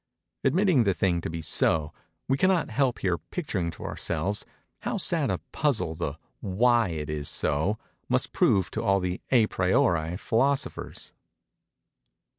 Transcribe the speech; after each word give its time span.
Admitting 0.43 0.83
the 0.83 0.95
thing 0.95 1.21
to 1.21 1.29
be 1.29 1.43
so, 1.43 1.93
we 2.27 2.35
cannot 2.35 2.71
help 2.71 2.97
here 2.97 3.19
picturing 3.19 3.69
to 3.69 3.83
ourselves 3.83 4.47
how 4.79 4.97
sad 4.97 5.29
a 5.29 5.37
puzzle 5.51 5.93
the 5.93 6.17
why 6.39 6.89
it 6.89 7.07
is 7.07 7.29
so 7.29 7.77
must 8.09 8.33
prove 8.33 8.71
to 8.71 8.81
all 8.81 8.99
à 9.01 9.47
priori 9.47 10.19
philosophers. 10.19 11.13